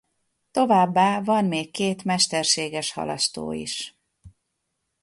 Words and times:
Továbbá 0.51 1.21
van 1.21 1.45
még 1.45 1.71
két 1.71 2.03
mesterséges 2.03 2.93
halastó 2.93 3.51
is. 3.51 3.97